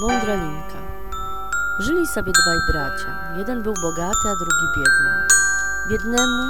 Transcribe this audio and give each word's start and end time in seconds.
Mądralinka. 0.00 0.78
Żyli 1.80 2.06
sobie 2.06 2.32
dwaj 2.32 2.58
bracia. 2.72 3.36
Jeden 3.38 3.62
był 3.62 3.74
bogaty, 3.82 4.28
a 4.28 4.34
drugi 4.36 4.66
biedny. 4.76 5.26
Biednemu 5.90 6.42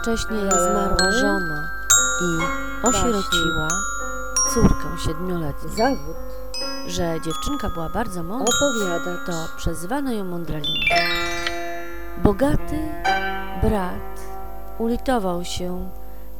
wcześniej 0.00 0.50
zmarła 0.50 1.12
żona 1.12 1.70
i 2.20 2.38
osierociła 2.86 3.68
córkę 4.54 4.88
siedmioletnią. 5.06 5.70
Zawód 5.70 6.16
Że 6.86 7.20
dziewczynka 7.24 7.68
była 7.74 7.88
bardzo 7.88 8.22
mądra, 8.22 8.46
opowiadać. 8.56 9.26
to 9.26 9.32
przezywano 9.56 10.12
ją 10.12 10.24
Mądralinką. 10.24 10.94
Bogaty 12.22 12.78
brat 13.62 14.20
ulitował 14.78 15.44
się 15.44 15.88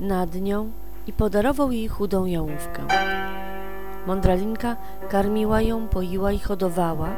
nad 0.00 0.34
nią 0.34 0.72
i 1.06 1.12
podarował 1.12 1.72
jej 1.72 1.88
chudą 1.88 2.24
jałówkę. 2.24 2.82
Mądralinka 4.06 4.76
karmiła 5.08 5.60
ją, 5.60 5.88
poiła 5.88 6.32
i 6.32 6.38
hodowała, 6.38 7.08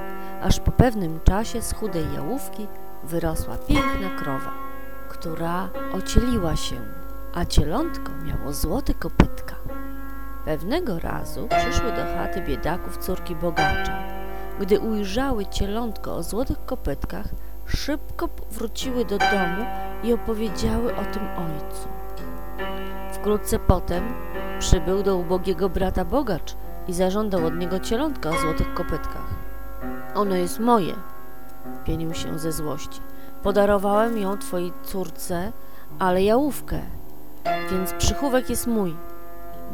aż 0.42 0.60
po 0.60 0.72
pewnym 0.72 1.20
czasie 1.20 1.62
z 1.62 1.74
chudej 1.74 2.04
jałówki 2.14 2.66
wyrosła 3.04 3.56
piękna 3.56 4.10
krowa, 4.18 4.52
która 5.08 5.68
ocieliła 5.92 6.56
się, 6.56 6.76
a 7.34 7.44
cielątko 7.44 8.12
miało 8.24 8.52
złote 8.52 8.94
kopytka. 8.94 9.56
Pewnego 10.44 10.98
razu 10.98 11.48
przyszły 11.48 11.92
do 11.92 12.04
chaty 12.16 12.40
biedaków 12.40 12.96
córki 12.98 13.36
bogacza. 13.36 13.98
Gdy 14.60 14.80
ujrzały 14.80 15.46
cielątko 15.46 16.14
o 16.14 16.22
złotych 16.22 16.64
kopytkach, 16.66 17.26
szybko 17.66 18.28
wróciły 18.50 19.04
do 19.04 19.18
domu 19.18 19.64
i 20.02 20.12
opowiedziały 20.12 20.96
o 20.96 21.04
tym 21.04 21.22
ojcu. 21.22 21.88
Wkrótce 23.12 23.58
potem 23.58 24.14
przybył 24.58 25.02
do 25.02 25.16
ubogiego 25.16 25.68
brata 25.68 26.04
bogacz 26.04 26.56
i 26.88 26.92
zażądał 26.92 27.46
od 27.46 27.56
niego 27.56 27.80
cielątka 27.80 28.30
o 28.30 28.38
złotych 28.38 28.74
kopytkach. 28.74 29.34
Ono 30.14 30.34
jest 30.34 30.60
moje, 30.60 30.94
pienił 31.84 32.14
się 32.14 32.38
ze 32.38 32.52
złości. 32.52 33.00
Podarowałem 33.42 34.18
ją 34.18 34.38
twojej 34.38 34.72
córce, 34.82 35.52
ale 35.98 36.22
jałówkę, 36.22 36.80
więc 37.70 37.92
przychówek 37.92 38.50
jest 38.50 38.66
mój. 38.66 38.96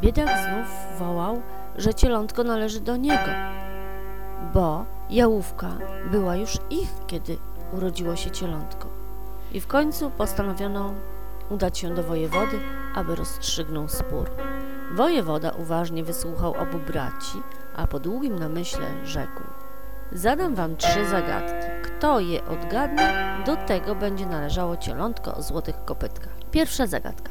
Biedak 0.00 0.28
znów 0.28 0.98
wołał, 0.98 1.42
że 1.76 1.94
cielątko 1.94 2.44
należy 2.44 2.80
do 2.80 2.96
niego, 2.96 3.30
bo 4.54 4.84
jałówka 5.10 5.68
była 6.10 6.36
już 6.36 6.58
ich, 6.70 6.90
kiedy 7.06 7.38
urodziło 7.72 8.16
się 8.16 8.30
cielątko. 8.30 8.88
I 9.52 9.60
w 9.60 9.66
końcu 9.66 10.10
postanowiono 10.10 10.94
udać 11.50 11.78
się 11.78 11.94
do 11.94 12.02
wojewody, 12.02 12.60
aby 12.94 13.14
rozstrzygnął 13.14 13.88
spór. 13.88 14.30
Wojewoda 14.92 15.50
uważnie 15.50 16.04
wysłuchał 16.04 16.54
obu 16.54 16.78
braci, 16.78 17.42
a 17.76 17.86
po 17.86 18.00
długim 18.00 18.38
namyśle 18.38 18.86
rzekł: 19.04 19.42
Zadam 20.12 20.54
wam 20.54 20.76
trzy 20.76 21.06
zagadki. 21.06 21.66
Kto 21.82 22.20
je 22.20 22.44
odgadnie, 22.44 23.36
do 23.46 23.56
tego 23.56 23.94
będzie 23.94 24.26
należało 24.26 24.76
cielątko 24.76 25.34
o 25.34 25.42
złotych 25.42 25.84
kopytkach. 25.84 26.32
Pierwsza 26.50 26.86
zagadka. 26.86 27.30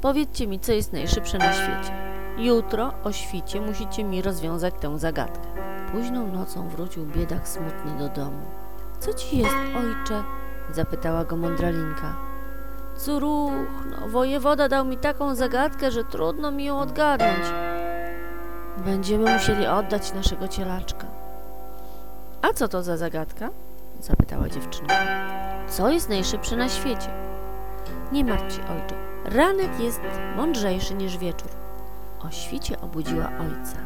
Powiedzcie 0.00 0.46
mi, 0.46 0.60
co 0.60 0.72
jest 0.72 0.92
najszybsze 0.92 1.38
na 1.38 1.52
świecie. 1.52 1.92
Jutro 2.38 2.92
o 3.04 3.12
świcie 3.12 3.60
musicie 3.60 4.04
mi 4.04 4.22
rozwiązać 4.22 4.74
tę 4.80 4.98
zagadkę. 4.98 5.48
Późną 5.92 6.26
nocą 6.26 6.68
wrócił 6.68 7.06
biedak 7.06 7.48
smutny 7.48 7.98
do 7.98 8.08
domu. 8.08 8.42
Co 8.98 9.12
ci 9.12 9.38
jest, 9.38 9.54
ojcze? 9.76 10.24
zapytała 10.72 11.24
go 11.24 11.36
mądralinka. 11.36 12.29
Córuchno, 13.04 14.08
wojewoda 14.08 14.68
dał 14.68 14.84
mi 14.84 14.96
taką 14.96 15.34
zagadkę, 15.34 15.90
że 15.90 16.04
trudno 16.04 16.50
mi 16.50 16.64
ją 16.64 16.78
odgadnąć. 16.78 17.44
Będziemy 18.84 19.34
musieli 19.34 19.66
oddać 19.66 20.12
naszego 20.12 20.48
cielaczka. 20.48 21.06
A 22.42 22.52
co 22.52 22.68
to 22.68 22.82
za 22.82 22.96
zagadka? 22.96 23.50
zapytała 24.00 24.48
dziewczynka. 24.48 24.94
Co 25.68 25.90
jest 25.90 26.08
najszybsze 26.08 26.56
na 26.56 26.68
świecie? 26.68 27.08
Nie 28.12 28.24
martw 28.24 28.56
się, 28.56 28.62
ojcze. 28.62 28.94
Ranek 29.24 29.80
jest 29.80 30.00
mądrzejszy 30.36 30.94
niż 30.94 31.18
wieczór. 31.18 31.50
O 32.28 32.30
świcie 32.30 32.80
obudziła 32.80 33.24
ojca. 33.24 33.76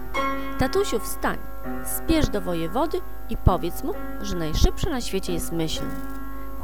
Tatusiu, 0.59 1.01
wstań, 1.01 1.39
spiesz 1.85 2.29
do 2.29 2.41
wojewody 2.41 3.01
i 3.31 3.37
powiedz 3.37 3.85
mu, 3.85 3.93
że 4.21 4.37
najszybsze 4.37 4.91
na 4.91 5.01
świecie 5.01 5.33
jest 5.33 5.53
myśl. 5.53 5.83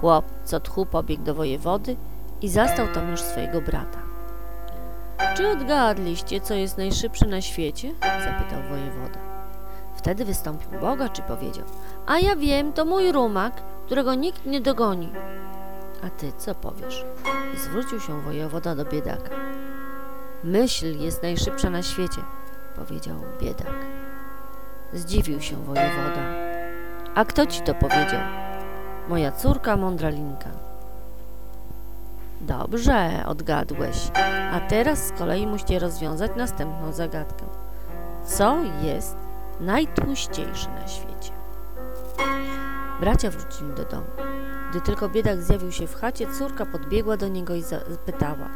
Chłop, 0.01 0.25
co 0.45 0.61
tchu, 0.61 0.87
pobiegł 0.87 1.23
do 1.23 1.35
wojewody 1.35 1.97
i 2.43 2.49
zastał 2.49 2.89
tam 2.89 3.11
już 3.11 3.21
swojego 3.21 3.61
brata. 3.61 3.99
Czy 5.37 5.49
odgadliście, 5.49 6.41
co 6.41 6.55
jest 6.55 6.79
najszybsze 6.79 7.27
na 7.27 7.41
świecie? 7.41 7.95
zapytał 8.01 8.63
wojewoda. 8.71 9.19
Wtedy 9.95 10.25
wystąpił 10.25 10.81
bogacz 10.81 11.19
i 11.19 11.23
powiedział: 11.23 11.65
A 12.07 12.19
ja 12.19 12.37
wiem, 12.37 12.73
to 12.73 12.85
mój 12.85 13.13
rumak, 13.13 13.63
którego 13.87 14.15
nikt 14.15 14.47
nie 14.47 14.61
dogoni. 14.61 15.13
A 16.03 16.11
ty 16.11 16.33
co 16.39 16.55
powiesz? 16.55 17.05
Zwrócił 17.57 18.01
się 18.01 18.21
wojewoda 18.21 18.75
do 18.75 18.85
biedaka. 18.85 19.31
Myśl 20.45 20.99
jest 20.99 21.23
najszybsza 21.23 21.71
na 21.71 21.83
świecie, 21.83 22.21
powiedział 22.77 23.17
biedak. 23.41 23.87
Zdziwił 24.93 25.41
się 25.41 25.57
wojewoda. 25.57 26.23
A 27.15 27.25
kto 27.25 27.47
ci 27.47 27.61
to 27.61 27.75
powiedział? 27.75 28.21
Moja 29.09 29.33
córka 29.33 29.77
mądralinka. 29.77 30.70
Dobrze, 32.41 33.25
odgadłeś. 33.27 33.97
A 34.53 34.61
teraz 34.61 35.07
z 35.07 35.13
kolei 35.13 35.47
musicie 35.47 35.79
rozwiązać 35.79 36.33
następną 36.37 36.93
zagadkę. 36.93 37.45
Co 38.25 38.57
jest 38.83 39.17
najtłuściejsze 39.61 40.71
na 40.71 40.89
świecie? 40.89 41.33
Bracia 43.01 43.31
wrócili 43.31 43.73
do 43.75 43.85
domu. 43.85 44.07
Gdy 44.71 44.81
tylko 44.81 45.09
biedak 45.09 45.43
zjawił 45.43 45.73
się 45.73 45.87
w 45.87 45.95
chacie, 45.95 46.27
córka 46.39 46.67
podbiegła 46.67 47.17
do 47.17 47.29
niego 47.29 47.55
i 47.55 47.63
zapytała: 47.63 48.49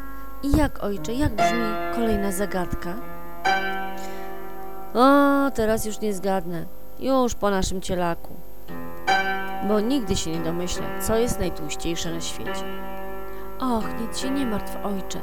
I 0.42 0.56
jak, 0.56 0.84
ojcze, 0.84 1.14
jak 1.14 1.34
brzmi 1.34 1.94
kolejna 1.94 2.32
zagadka? 2.32 2.94
O, 4.94 5.50
teraz 5.50 5.84
już 5.84 6.00
nie 6.00 6.14
zgadnę. 6.14 6.66
Już 6.98 7.34
po 7.34 7.50
naszym 7.50 7.80
cielaku. 7.80 8.34
Bo 9.68 9.80
nigdy 9.80 10.16
się 10.16 10.30
nie 10.30 10.44
domyślę, 10.44 10.82
co 11.00 11.16
jest 11.16 11.40
najtłuściejsze 11.40 12.14
na 12.14 12.20
świecie. 12.20 12.64
Och, 13.64 14.00
nic 14.00 14.18
się 14.18 14.30
nie 14.30 14.46
martw, 14.46 14.76
ojcze. 14.84 15.20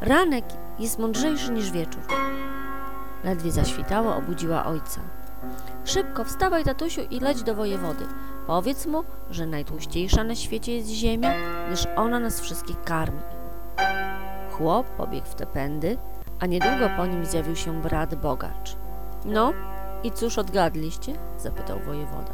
Ranek 0.00 0.44
jest 0.78 0.98
mądrzejszy 0.98 1.52
niż 1.52 1.70
wieczór. 1.70 2.02
Ledwie 3.24 3.52
zaświtało, 3.52 4.16
obudziła 4.16 4.66
ojca. 4.66 5.00
Szybko 5.84 6.24
wstawaj, 6.24 6.64
tatusiu, 6.64 7.00
i 7.10 7.20
leć 7.20 7.42
do 7.42 7.54
wojewody. 7.54 8.04
Powiedz 8.46 8.86
mu, 8.86 9.04
że 9.30 9.46
najtłuściejsza 9.46 10.24
na 10.24 10.34
świecie 10.34 10.76
jest 10.76 10.88
ziemia, 10.88 11.34
gdyż 11.68 11.86
ona 11.96 12.20
nas 12.20 12.40
wszystkich 12.40 12.82
karmi. 12.82 13.20
Chłop 14.50 14.86
pobiegł 14.86 15.26
w 15.26 15.34
te 15.34 15.46
pędy, 15.46 15.98
a 16.40 16.46
niedługo 16.46 16.90
po 16.96 17.06
nim 17.06 17.24
zjawił 17.24 17.56
się 17.56 17.82
brat 17.82 18.14
bogacz. 18.14 18.76
No, 19.24 19.52
i 20.02 20.10
cóż 20.10 20.38
odgadliście? 20.38 21.12
zapytał 21.38 21.80
wojewoda. 21.80 22.32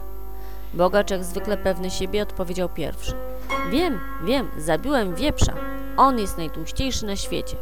Bogacz, 0.75 1.11
jak 1.11 1.25
zwykle 1.25 1.57
pewny 1.57 1.91
siebie, 1.91 2.23
odpowiedział 2.23 2.69
pierwszy. 2.69 3.30
Wiem, 3.71 4.01
wiem, 4.25 4.51
zabiłem 4.59 5.15
wieprza. 5.15 5.53
On 5.97 6.19
jest 6.19 6.39
najtłuściejszy 6.39 7.07
na 7.07 7.17
świecie. 7.17 7.57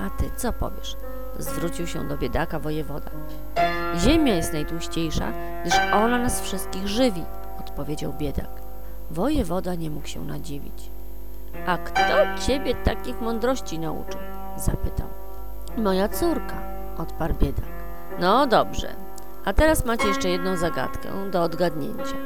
A 0.00 0.10
ty 0.10 0.30
co 0.36 0.52
powiesz? 0.52 0.96
Zwrócił 1.38 1.86
się 1.86 2.08
do 2.08 2.16
biedaka 2.16 2.58
wojewoda. 2.58 3.10
Ziemia 3.96 4.34
jest 4.34 4.52
najtłuściejsza, 4.52 5.32
gdyż 5.62 5.74
ona 5.92 6.18
nas 6.18 6.40
wszystkich 6.40 6.88
żywi, 6.88 7.24
odpowiedział 7.60 8.12
biedak. 8.12 8.50
Wojewoda 9.10 9.74
nie 9.74 9.90
mógł 9.90 10.06
się 10.06 10.24
nadziwić. 10.24 10.90
A 11.66 11.78
kto 11.78 12.02
ciebie 12.46 12.74
takich 12.74 13.20
mądrości 13.20 13.78
nauczył? 13.78 14.20
zapytał. 14.56 15.08
Moja 15.76 16.08
córka, 16.08 16.62
odparł 16.98 17.34
biedak. 17.34 17.64
No 18.20 18.46
dobrze, 18.46 18.88
a 19.44 19.52
teraz 19.52 19.84
macie 19.84 20.08
jeszcze 20.08 20.28
jedną 20.28 20.56
zagadkę 20.56 21.30
do 21.30 21.42
odgadnięcia. 21.42 22.16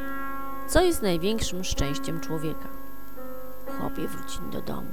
Co 0.68 0.82
jest 0.82 1.02
największym 1.02 1.64
szczęściem 1.64 2.20
człowieka? 2.20 2.68
Chłopie 3.80 4.08
wrócili 4.08 4.50
do 4.50 4.62
domu. 4.62 4.90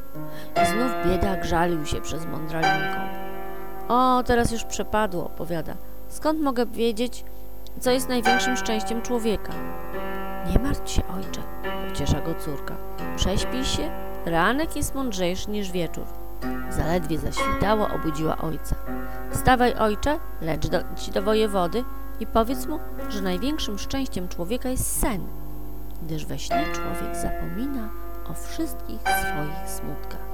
I 0.64 0.66
znów 0.66 0.92
biedak 1.06 1.46
żalił 1.46 1.86
się 1.86 2.02
przez 2.02 2.26
mądralinką. 2.26 3.00
O, 3.88 4.24
teraz 4.26 4.52
już 4.52 4.64
przepadło, 4.64 5.30
powiada. 5.30 5.74
Skąd 6.08 6.42
mogę 6.42 6.66
wiedzieć, 6.66 7.26
co 7.80 7.92
jest 7.92 8.10
największym 8.10 8.58
szczęściem 8.58 9.02
człowieka? 9.02 9.54
Nie 10.52 10.60
martw 10.60 10.92
się, 10.92 11.02
ojcze, 11.18 11.42
pociesza 11.90 12.22
go 12.22 12.36
córka. 12.36 12.76
Prześpij 13.16 13.66
się, 13.66 13.92
ranek 14.26 14.76
jest 14.76 14.96
mądrzejszy 14.96 15.50
niż 15.50 15.72
wieczór. 15.72 16.06
Zaledwie 16.70 17.18
zaświtało, 17.18 17.88
obudziła 17.88 18.38
ojca. 18.38 18.76
Wstawaj, 19.32 19.74
ojcze, 19.74 20.20
lecz 20.42 20.68
do, 20.68 20.80
ci 20.96 21.12
do 21.12 21.22
wojewody 21.22 21.84
i 22.20 22.28
powiedz 22.28 22.68
mu, 22.68 22.80
że 23.10 23.22
największym 23.22 23.80
szczęściem 23.80 24.28
człowieka 24.28 24.70
jest 24.70 25.00
sen, 25.00 25.28
gdyż 26.04 26.26
we 26.26 26.40
śnie 26.40 26.66
człowiek 26.74 27.16
zapomina 27.16 27.90
o 28.32 28.34
wszystkich 28.34 29.02
swoich 29.02 29.70
smutkach. 29.70 30.28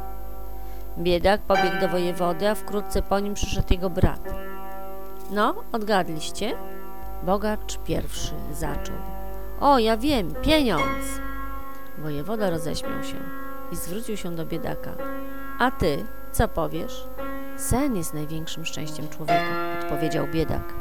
Biedak 0.98 1.42
pobiegł 1.42 1.80
do 1.82 1.88
wojewody, 1.90 2.50
a 2.50 2.56
wkrótce 2.56 3.02
po 3.02 3.20
nim 3.20 3.34
przyszedł 3.34 3.68
jego 3.74 3.90
brat. 3.90 4.34
No, 5.32 5.56
odgadliście? 5.72 6.58
Bogacz 7.24 7.78
pierwszy 7.78 8.34
zaczął. 8.52 8.96
O, 9.60 9.80
ja 9.80 9.98
wiem, 9.98 10.34
pieniądz! 10.42 11.22
Wojewoda 11.98 12.50
roześmiał 12.50 13.04
się 13.04 13.16
i 13.72 13.76
zwrócił 13.76 14.18
się 14.18 14.36
do 14.36 14.46
biedaka. 14.46 14.92
A 15.60 15.72
ty, 15.72 16.06
co 16.32 16.48
powiesz? 16.48 17.08
Sen 17.58 17.96
jest 17.96 18.14
największym 18.14 18.66
szczęściem 18.66 19.10
człowieka, 19.10 19.80
odpowiedział 19.82 20.28
biedak. 20.28 20.74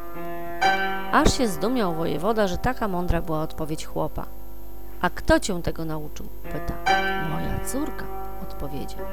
Aż 1.13 1.39
się 1.39 1.49
zdumiał 1.49 1.95
wojewoda, 1.95 2.47
że 2.47 2.59
taka 2.59 2.89
mądra 2.89 3.23
była 3.23 3.43
odpowiedź 3.43 3.87
chłopa. 3.87 4.27
A 5.03 5.11
kto 5.11 5.41
cię 5.41 5.63
tego 5.63 5.85
nauczył? 5.85 6.27
pyta. 6.53 6.75
Moja 7.31 7.65
córka, 7.65 8.05
odpowiedział. 8.43 9.07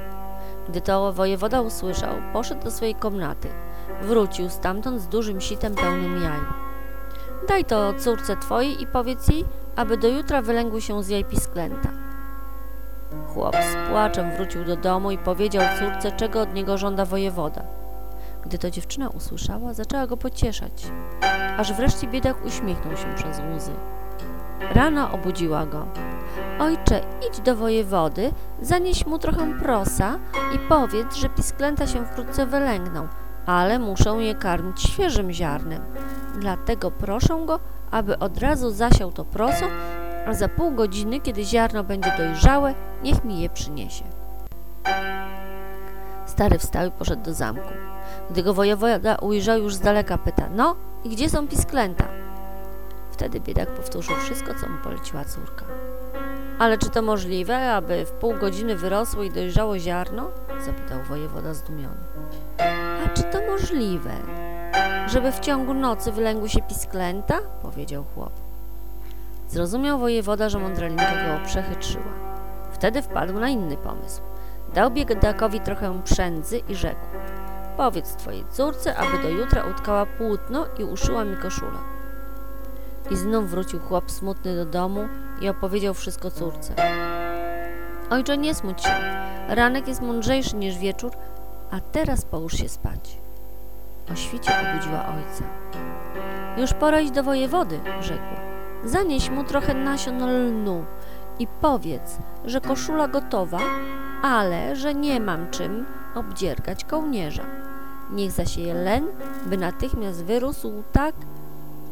Gdy 0.69 0.81
to 0.81 1.13
wojewoda 1.13 1.61
usłyszał, 1.61 2.15
poszedł 2.33 2.63
do 2.63 2.71
swojej 2.71 2.95
komnaty. 2.95 3.47
Wrócił 4.01 4.49
stamtąd 4.49 5.01
z 5.01 5.07
dużym 5.07 5.41
sitem 5.41 5.75
pełnym 5.75 6.23
jaj. 6.23 6.39
Daj 7.47 7.65
to 7.65 7.93
córce 7.93 8.37
twojej 8.37 8.81
i 8.81 8.87
powiedz 8.87 9.27
jej, 9.27 9.45
aby 9.75 9.97
do 9.97 10.07
jutra 10.07 10.41
wylęgły 10.41 10.81
się 10.81 11.03
z 11.03 11.09
jaj 11.09 11.25
pisklęta. 11.25 11.89
Chłop 13.27 13.55
z 13.55 13.89
płaczem 13.89 14.31
wrócił 14.31 14.65
do 14.65 14.75
domu 14.75 15.11
i 15.11 15.17
powiedział 15.17 15.63
córce, 15.79 16.11
czego 16.11 16.41
od 16.41 16.53
niego 16.53 16.77
żąda 16.77 17.05
wojewoda. 17.05 17.63
Gdy 18.41 18.57
to 18.57 18.71
dziewczyna 18.71 19.09
usłyszała, 19.09 19.73
zaczęła 19.73 20.07
go 20.07 20.17
pocieszać, 20.17 20.87
aż 21.57 21.73
wreszcie 21.73 22.07
biedak 22.07 22.45
uśmiechnął 22.45 22.97
się 22.97 23.15
przez 23.15 23.41
łzy. 23.55 23.71
Rano 24.73 25.11
obudziła 25.11 25.65
go. 25.65 25.85
Ojcze, 26.59 27.01
idź 27.29 27.39
do 27.39 27.55
wojewody, 27.55 28.31
zanieś 28.61 29.05
mu 29.05 29.19
trochę 29.19 29.59
prosa 29.59 30.19
i 30.55 30.59
powiedz, 30.59 31.15
że 31.15 31.29
pisklęta 31.29 31.87
się 31.87 32.05
wkrótce 32.05 32.45
wylęgną, 32.45 33.07
ale 33.45 33.79
muszę 33.79 34.09
je 34.09 34.35
karmić 34.35 34.81
świeżym 34.81 35.31
ziarnem. 35.31 35.81
Dlatego 36.39 36.91
proszę 36.91 37.45
go, 37.45 37.59
aby 37.91 38.19
od 38.19 38.37
razu 38.37 38.71
zasiał 38.71 39.11
to 39.11 39.25
proso, 39.25 39.65
a 40.27 40.33
za 40.33 40.49
pół 40.49 40.71
godziny, 40.71 41.19
kiedy 41.19 41.43
ziarno 41.43 41.83
będzie 41.83 42.13
dojrzałe, 42.17 42.75
niech 43.03 43.25
mi 43.25 43.41
je 43.41 43.49
przyniesie. 43.49 44.03
Stary 46.25 46.57
wstał 46.57 46.87
i 46.87 46.91
poszedł 46.91 47.23
do 47.23 47.33
zamku. 47.33 47.69
Gdy 48.29 48.43
go 48.43 48.53
wojewoda 48.53 49.15
ujrzał 49.15 49.57
już 49.57 49.75
z 49.75 49.79
daleka, 49.79 50.17
pyta, 50.17 50.49
no 50.55 50.75
i 51.03 51.09
gdzie 51.09 51.29
są 51.29 51.47
pisklęta? 51.47 52.18
Wtedy 53.19 53.39
biedak 53.39 53.69
powtórzył 53.69 54.15
wszystko, 54.15 54.53
co 54.53 54.69
mu 54.69 54.77
poleciła 54.77 55.25
córka. 55.25 55.65
Ale 56.59 56.77
czy 56.77 56.89
to 56.89 57.01
możliwe, 57.01 57.73
aby 57.73 58.05
w 58.05 58.11
pół 58.11 58.35
godziny 58.35 58.75
wyrosło 58.75 59.23
i 59.23 59.31
dojrzało 59.31 59.79
ziarno? 59.79 60.31
Zapytał 60.65 61.03
wojewoda 61.03 61.53
zdumiony. 61.53 61.97
A 63.05 63.09
czy 63.09 63.23
to 63.23 63.41
możliwe, 63.47 64.11
żeby 65.07 65.31
w 65.31 65.39
ciągu 65.39 65.73
nocy 65.73 66.11
wylęgły 66.11 66.49
się 66.49 66.61
pisklęta? 66.61 67.39
Powiedział 67.61 68.05
chłop. 68.15 68.33
Zrozumiał 69.47 69.99
wojewoda, 69.99 70.49
że 70.49 70.59
mądralinka 70.59 71.11
go 71.11 71.45
przechytrzyła. 71.45 72.13
Wtedy 72.71 73.01
wpadł 73.01 73.33
na 73.33 73.49
inny 73.49 73.77
pomysł. 73.77 74.21
Dał 74.73 74.91
biedakowi 74.91 75.59
trochę 75.59 76.01
przędzy 76.03 76.57
i 76.57 76.75
rzekł. 76.75 77.05
Powiedz 77.77 78.15
twojej 78.15 78.45
córce, 78.49 78.95
aby 78.95 79.23
do 79.23 79.29
jutra 79.29 79.65
utkała 79.65 80.05
płótno 80.05 80.65
i 80.77 80.83
uszyła 80.83 81.23
mi 81.23 81.37
koszulę. 81.37 81.98
I 83.11 83.15
znów 83.15 83.49
wrócił 83.49 83.79
chłop 83.79 84.11
smutny 84.11 84.55
do 84.55 84.65
domu 84.65 85.07
i 85.41 85.49
opowiedział 85.49 85.93
wszystko 85.93 86.31
córce. 86.31 86.75
Ojcze, 88.09 88.37
nie 88.37 88.55
smuć 88.55 88.83
się. 88.83 88.89
Ranek 89.47 89.87
jest 89.87 90.01
mądrzejszy 90.01 90.55
niż 90.55 90.77
wieczór, 90.77 91.11
a 91.71 91.79
teraz 91.79 92.25
połóż 92.25 92.53
się 92.53 92.69
spać. 92.69 93.19
O 94.13 94.15
świcie 94.15 94.51
obudziła 94.51 95.05
ojca. 95.05 95.43
Już 96.57 96.73
pora 96.73 96.99
iść 96.99 97.11
do 97.11 97.23
wojewody, 97.23 97.79
rzekła. 98.01 98.39
Zanieś 98.83 99.29
mu 99.29 99.43
trochę 99.43 99.73
nasion 99.73 100.23
lnu 100.23 100.85
i 101.39 101.47
powiedz, 101.61 102.17
że 102.45 102.61
koszula 102.61 103.07
gotowa, 103.07 103.59
ale 104.21 104.75
że 104.75 104.95
nie 104.95 105.19
mam 105.19 105.49
czym 105.51 105.85
obdziergać 106.15 106.85
kołnierza. 106.85 107.43
Niech 108.11 108.31
zasieje 108.31 108.73
len, 108.73 109.07
by 109.45 109.57
natychmiast 109.57 110.25
wyrósł 110.25 110.83
tak, 110.91 111.15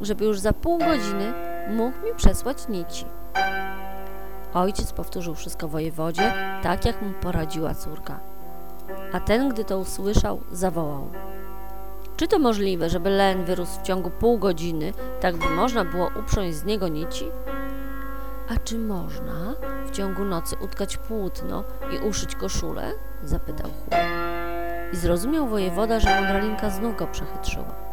żeby 0.02 0.26
już 0.26 0.40
za 0.40 0.54
pół 0.54 0.80
godziny 0.80 1.34
mógł 1.70 2.06
mi 2.06 2.16
przesłać 2.16 2.68
nici. 2.68 3.06
Ojciec 4.54 4.94
powtórzył 4.94 5.36
wszystko 5.36 5.68
wojewodzie, 5.68 6.34
tak 6.64 6.86
jak 6.86 7.02
mu 7.02 7.14
poradziła 7.14 7.74
córka. 7.74 8.20
A 9.14 9.20
ten, 9.20 9.50
gdy 9.50 9.64
to 9.64 9.80
usłyszał, 9.80 10.40
zawołał. 10.52 11.10
Czy 12.18 12.28
to 12.28 12.40
możliwe, 12.40 12.90
żeby 12.90 13.10
len 13.10 13.46
wyrósł 13.46 13.80
w 13.80 13.84
ciągu 13.84 14.10
pół 14.10 14.38
godziny, 14.38 14.94
tak 15.22 15.38
by 15.38 15.50
można 15.50 15.86
było 15.86 16.10
uprząść 16.20 16.58
z 16.58 16.66
niego 16.66 16.88
nici? 16.88 17.26
A 18.50 18.60
czy 18.64 18.78
można 18.78 19.54
w 19.86 19.92
ciągu 19.92 20.26
nocy 20.26 20.56
utkać 20.56 20.98
płótno 20.98 21.64
i 21.96 22.08
uszyć 22.08 22.36
koszulę? 22.36 22.92
zapytał 23.24 23.70
chłop. 23.72 24.00
I 24.94 24.96
zrozumiał 24.96 25.48
wojewoda, 25.48 26.00
że 26.00 26.16
mądralinka 26.16 26.70
znów 26.70 26.98
go 26.98 27.08
przechytrzyła. 27.08 27.87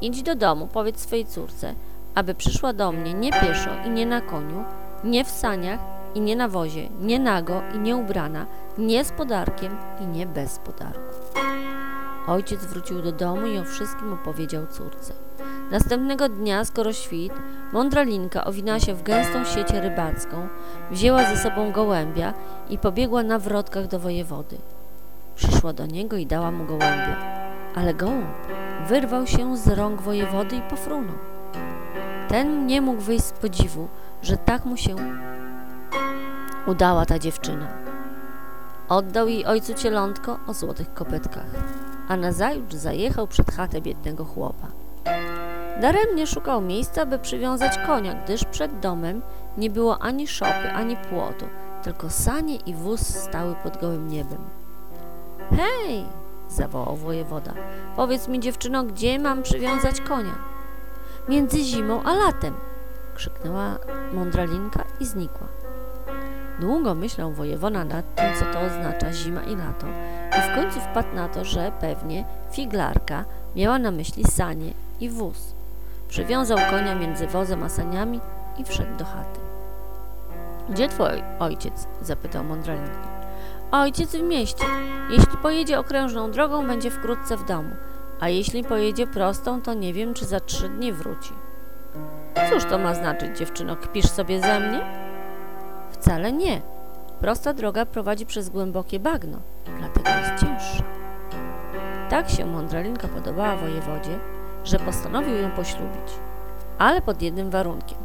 Idź 0.00 0.22
do 0.22 0.34
domu, 0.34 0.68
powiedz 0.72 1.00
swojej 1.00 1.26
córce, 1.26 1.74
aby 2.14 2.34
przyszła 2.34 2.72
do 2.72 2.92
mnie 2.92 3.14
nie 3.14 3.32
pieszo 3.32 3.70
i 3.86 3.90
nie 3.90 4.06
na 4.06 4.20
koniu, 4.20 4.64
nie 5.04 5.24
w 5.24 5.30
saniach 5.30 5.80
i 6.14 6.20
nie 6.20 6.36
na 6.36 6.48
wozie, 6.48 6.88
nie 7.00 7.18
nago 7.18 7.62
i 7.74 7.78
nie 7.78 7.96
ubrana, 7.96 8.46
nie 8.78 9.04
z 9.04 9.12
podarkiem 9.12 9.76
i 10.00 10.06
nie 10.06 10.26
bez 10.26 10.58
podarku. 10.58 11.14
Ojciec 12.26 12.64
wrócił 12.64 13.02
do 13.02 13.12
domu 13.12 13.46
i 13.46 13.58
o 13.58 13.64
wszystkim 13.64 14.12
opowiedział 14.12 14.66
córce. 14.66 15.12
Następnego 15.70 16.28
dnia, 16.28 16.64
skoro 16.64 16.92
świt, 16.92 17.32
mądra 17.72 18.02
linka 18.02 18.44
owinęła 18.44 18.80
się 18.80 18.94
w 18.94 19.02
gęstą 19.02 19.44
sieć 19.44 19.70
rybacką, 19.70 20.48
wzięła 20.90 21.24
ze 21.24 21.36
sobą 21.36 21.72
gołębia 21.72 22.34
i 22.70 22.78
pobiegła 22.78 23.22
na 23.22 23.38
wrotkach 23.38 23.86
do 23.86 23.98
wojewody. 23.98 24.58
Przyszła 25.34 25.72
do 25.72 25.86
niego 25.86 26.16
i 26.16 26.26
dała 26.26 26.50
mu 26.50 26.64
gołębia, 26.64 27.16
ale 27.74 27.94
gołąb 27.94 28.26
wyrwał 28.88 29.26
się 29.26 29.56
z 29.56 29.68
rąk 29.68 30.02
wojewody 30.02 30.56
i 30.56 30.62
pofrunął. 30.62 31.18
Ten 32.28 32.66
nie 32.66 32.80
mógł 32.80 33.00
wyjść 33.00 33.24
z 33.24 33.32
podziwu, 33.32 33.88
że 34.22 34.36
tak 34.36 34.64
mu 34.64 34.76
się 34.76 34.96
udała 36.66 37.06
ta 37.06 37.18
dziewczyna. 37.18 37.68
Oddał 38.88 39.28
jej 39.28 39.46
ojcu 39.46 39.74
cielątko 39.74 40.38
o 40.46 40.54
złotych 40.54 40.94
kopytkach, 40.94 41.46
a 42.08 42.16
nazajutrz 42.16 42.74
zajechał 42.74 43.26
przed 43.26 43.50
chatę 43.50 43.80
biednego 43.80 44.24
chłopa. 44.24 44.66
Daremnie 45.80 46.26
szukał 46.26 46.60
miejsca, 46.60 47.06
by 47.06 47.18
przywiązać 47.18 47.78
konia, 47.86 48.14
gdyż 48.14 48.44
przed 48.44 48.80
domem 48.80 49.22
nie 49.58 49.70
było 49.70 49.98
ani 49.98 50.26
szopy, 50.26 50.72
ani 50.74 50.96
płotu, 50.96 51.46
tylko 51.82 52.10
sanie 52.10 52.56
i 52.56 52.74
wóz 52.74 53.00
stały 53.00 53.54
pod 53.54 53.80
gołym 53.80 54.08
niebem. 54.08 54.40
Hej! 55.56 56.17
Zawołał 56.48 56.96
wojewoda. 56.96 57.52
Powiedz 57.96 58.28
mi, 58.28 58.40
dziewczyno, 58.40 58.84
gdzie 58.84 59.18
mam 59.18 59.42
przywiązać 59.42 60.00
konia? 60.00 60.34
Między 61.28 61.58
zimą 61.58 62.02
a 62.02 62.14
latem, 62.14 62.54
krzyknęła 63.14 63.78
mądralinka 64.12 64.84
i 65.00 65.06
znikła. 65.06 65.46
Długo 66.60 66.94
myślał 66.94 67.32
wojewoda 67.32 67.84
nad 67.84 68.14
tym, 68.14 68.26
co 68.38 68.44
to 68.44 68.60
oznacza 68.60 69.12
zima 69.12 69.42
i 69.42 69.56
lato 69.56 69.86
i 70.38 70.52
w 70.52 70.54
końcu 70.54 70.80
wpadł 70.80 71.14
na 71.14 71.28
to, 71.28 71.44
że 71.44 71.72
pewnie 71.80 72.24
figlarka 72.52 73.24
miała 73.56 73.78
na 73.78 73.90
myśli 73.90 74.24
sanie 74.24 74.72
i 75.00 75.10
wóz. 75.10 75.54
Przywiązał 76.08 76.58
konia 76.70 76.94
między 76.94 77.26
wozem 77.26 77.62
a 77.62 77.68
saniami 77.68 78.20
i 78.58 78.64
wszedł 78.64 78.96
do 78.96 79.04
chaty. 79.04 79.40
Gdzie 80.68 80.88
twój 80.88 81.22
ojciec? 81.38 81.86
zapytał 82.02 82.44
mądralinka. 82.44 83.17
Ojciec 83.70 84.16
w 84.16 84.22
mieście. 84.22 84.64
Jeśli 85.10 85.36
pojedzie 85.42 85.78
okrężną 85.78 86.30
drogą, 86.30 86.66
będzie 86.66 86.90
wkrótce 86.90 87.36
w 87.36 87.44
domu, 87.44 87.70
a 88.20 88.28
jeśli 88.28 88.64
pojedzie 88.64 89.06
prostą, 89.06 89.62
to 89.62 89.74
nie 89.74 89.92
wiem, 89.92 90.14
czy 90.14 90.24
za 90.24 90.40
trzy 90.40 90.68
dni 90.68 90.92
wróci. 90.92 91.32
Cóż 92.50 92.64
to 92.64 92.78
ma 92.78 92.94
znaczyć, 92.94 93.38
dziewczyno, 93.38 93.76
kpisz 93.76 94.06
sobie 94.06 94.40
ze 94.40 94.60
mnie? 94.60 94.80
Wcale 95.90 96.32
nie. 96.32 96.62
Prosta 97.20 97.52
droga 97.52 97.86
prowadzi 97.86 98.26
przez 98.26 98.48
głębokie 98.48 99.00
bagno, 99.00 99.38
dlatego 99.78 100.10
jest 100.10 100.44
cięższa. 100.44 100.84
Tak 102.08 102.30
się 102.30 102.46
mądralinka 102.46 103.08
podobała 103.08 103.56
wojewodzie, 103.56 104.18
że 104.64 104.78
postanowił 104.78 105.36
ją 105.36 105.50
poślubić, 105.50 106.12
ale 106.78 107.02
pod 107.02 107.22
jednym 107.22 107.50
warunkiem, 107.50 107.98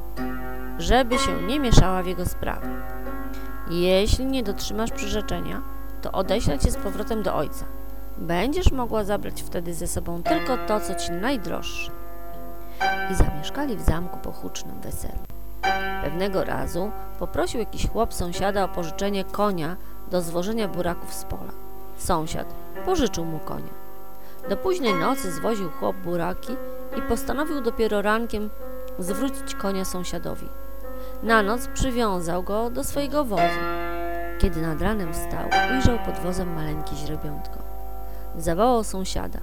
żeby 0.77 1.17
się 1.17 1.41
nie 1.41 1.59
mieszała 1.59 2.03
w 2.03 2.07
jego 2.07 2.25
sprawy. 2.25 2.67
Jeśli 3.69 4.25
nie 4.25 4.43
dotrzymasz 4.43 4.91
przyrzeczenia, 4.91 5.61
to 6.01 6.11
odeślę 6.11 6.59
cię 6.59 6.71
z 6.71 6.77
powrotem 6.77 7.23
do 7.23 7.35
ojca. 7.35 7.65
Będziesz 8.17 8.71
mogła 8.71 9.03
zabrać 9.03 9.41
wtedy 9.41 9.73
ze 9.73 9.87
sobą 9.87 10.23
tylko 10.23 10.57
to, 10.67 10.79
co 10.79 10.95
ci 10.95 11.11
najdroższe. 11.11 11.91
I 13.11 13.15
zamieszkali 13.15 13.77
w 13.77 13.81
zamku 13.81 14.19
po 14.19 14.31
hucznym 14.31 14.81
weselu. 14.81 15.19
Pewnego 16.03 16.43
razu 16.43 16.91
poprosił 17.19 17.59
jakiś 17.59 17.89
chłop 17.89 18.13
sąsiada 18.13 18.63
o 18.63 18.67
pożyczenie 18.67 19.23
konia 19.23 19.77
do 20.11 20.21
zwożenia 20.21 20.67
buraków 20.67 21.13
z 21.13 21.23
pola. 21.23 21.51
Sąsiad 21.97 22.53
pożyczył 22.85 23.25
mu 23.25 23.39
konia. 23.39 23.73
Do 24.49 24.57
późnej 24.57 24.93
nocy 24.93 25.31
zwoził 25.31 25.69
chłop 25.69 25.95
buraki, 25.95 26.55
i 26.97 27.01
postanowił 27.01 27.61
dopiero 27.61 28.01
rankiem 28.01 28.49
zwrócić 28.99 29.55
konia 29.55 29.85
sąsiadowi. 29.85 30.49
Na 31.23 31.43
noc 31.43 31.67
przywiązał 31.67 32.43
go 32.43 32.69
do 32.69 32.83
swojego 32.83 33.25
wozu. 33.25 33.59
Kiedy 34.39 34.61
nad 34.61 34.81
ranem 34.81 35.13
wstał, 35.13 35.49
ujrzał 35.75 35.99
pod 36.05 36.19
wozem 36.19 36.53
maleńkie 36.55 36.95
źrebiątko. 36.95 37.57
Zawołał 38.37 38.83
sąsiada. 38.83 39.39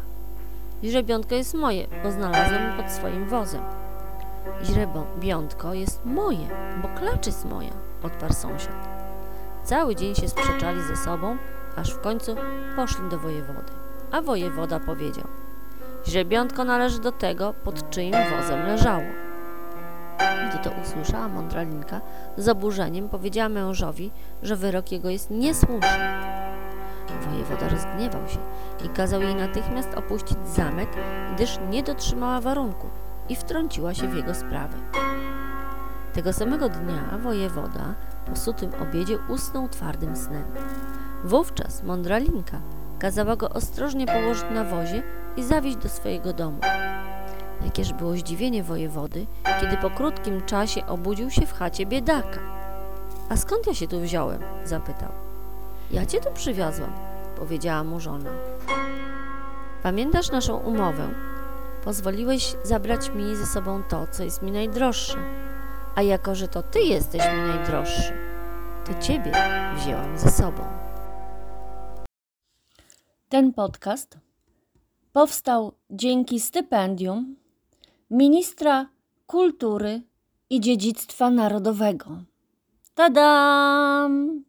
Źrebiątko 0.85 1.35
jest 1.35 1.55
moje, 1.55 1.87
bo 2.03 2.11
znalazłem 2.11 2.77
pod 2.77 2.91
swoim 2.91 3.29
wozem. 3.29 3.63
Źrebiątko 4.63 5.75
jest 5.75 6.05
moje, 6.05 6.49
bo 6.83 6.89
klacz 6.89 7.27
jest 7.27 7.45
moja, 7.45 7.73
odparł 8.03 8.35
sąsiad. 8.35 8.89
Cały 9.65 9.97
dzień 9.97 10.15
się 10.15 10.29
sprzeczali 10.29 10.83
ze 10.83 10.97
sobą, 10.97 11.37
aż 11.77 11.95
w 11.95 12.01
końcu 12.01 12.37
poszli 12.77 13.09
do 13.11 13.19
wojewody. 13.19 13.73
A 14.11 14.23
wojewoda 14.23 14.81
powiedział: 14.81 15.27
Źrebiątko 16.07 16.65
należy 16.65 17.01
do 17.01 17.13
tego, 17.13 17.55
pod 17.65 17.91
czyim 17.91 18.15
wozem 18.37 18.67
leżało. 18.67 19.30
To 20.63 20.71
usłyszała 20.83 21.29
mądralinka, 21.29 22.01
z 22.37 22.49
oburzeniem 22.49 23.09
powiedziała 23.09 23.49
mężowi, 23.49 24.11
że 24.43 24.57
wyrok 24.57 24.93
jego 24.93 25.11
jest 25.11 25.31
niesłuszny. 25.31 25.99
Wojewoda 27.31 27.69
rozgniewał 27.69 28.29
się 28.29 28.39
i 28.85 28.89
kazał 28.89 29.23
jej 29.23 29.35
natychmiast 29.35 29.95
opuścić 29.95 30.39
zamek, 30.49 30.89
gdyż 31.35 31.59
nie 31.71 31.83
dotrzymała 31.83 32.41
warunku 32.41 32.87
i 33.29 33.37
wtrąciła 33.37 33.95
się 33.95 34.09
w 34.09 34.17
jego 34.17 34.35
sprawy. 34.35 34.77
Tego 36.13 36.33
samego 36.33 36.69
dnia 36.69 37.19
wojewoda 37.23 37.95
po 38.27 38.37
sutym 38.37 38.71
obiedzie 38.83 39.19
usnął 39.29 39.69
twardym 39.69 40.17
snem. 40.17 40.45
Wówczas 41.25 41.83
mądralinka 41.83 42.61
kazała 42.99 43.37
go 43.37 43.51
ostrożnie 43.51 44.07
położyć 44.07 44.45
na 44.55 44.65
wozie 44.65 45.03
i 45.37 45.43
zawieźć 45.43 45.77
do 45.77 45.89
swojego 45.89 46.33
domu. 46.33 46.61
Jakież 47.65 47.93
było 47.93 48.17
zdziwienie 48.17 48.63
wojewody, 48.63 49.27
kiedy 49.61 49.77
po 49.77 49.91
krótkim 49.91 50.43
czasie 50.43 50.87
obudził 50.87 51.31
się 51.31 51.47
w 51.47 51.53
chacie 51.53 51.87
biedaka. 51.87 52.41
A 53.29 53.37
skąd 53.37 53.67
ja 53.67 53.75
się 53.75 53.89
tu 53.89 54.01
wziąłem? 54.01 54.43
zapytał. 54.65 55.13
Ja 55.91 56.07
cię 56.07 56.21
tu 56.21 56.33
przywiozłam, 56.33 56.93
powiedziała 57.39 57.85
mu 57.85 58.01
żona. 58.01 58.31
Pamiętasz 59.83 60.31
naszą 60.31 60.57
umowę? 60.57 61.09
Pozwoliłeś 61.85 62.57
zabrać 62.63 63.11
mi 63.11 63.37
ze 63.37 63.47
sobą 63.47 63.83
to, 63.83 64.07
co 64.07 64.25
jest 64.25 64.43
mi 64.43 64.53
najdroższe. 64.53 65.19
A 65.95 66.03
jako, 66.03 66.35
że 66.35 66.49
to 66.49 66.63
ty 66.63 66.81
jesteś 66.81 67.23
mi 67.23 67.39
najdroższy, 67.39 68.13
to 68.85 69.03
ciebie 69.03 69.33
wzięłam 69.77 70.19
ze 70.19 70.31
sobą. 70.31 70.63
Ten 73.29 73.53
podcast 73.53 74.19
powstał 75.13 75.73
dzięki 75.91 76.41
stypendium 76.41 77.37
ministra 78.11 78.89
kultury 79.27 80.03
i 80.51 80.61
dziedzictwa 80.61 81.31
narodowego. 81.31 82.23
Tadam! 82.95 84.45